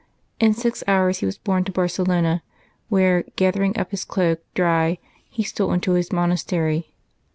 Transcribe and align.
In 0.39 0.55
six 0.55 0.83
hours 0.87 1.19
he 1.19 1.27
was 1.27 1.37
borne 1.37 1.63
to 1.65 1.71
Barcelona, 1.71 2.41
where, 2.89 3.23
gather 3.35 3.61
ing 3.61 3.77
up 3.77 3.91
his 3.91 4.03
cloak 4.03 4.43
dry, 4.55 4.97
he 5.29 5.43
stole 5.43 5.71
into 5.73 5.91
his 5.91 6.11
monastery. 6.11 6.95